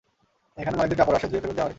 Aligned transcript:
এখানে 0.57 0.75
মালিকদের 0.77 0.99
কাপড় 0.99 1.15
আসে, 1.15 1.27
ধুয়ে 1.27 1.41
ফেরত 1.41 1.53
দেয়া 1.53 1.65
হয়। 1.65 1.69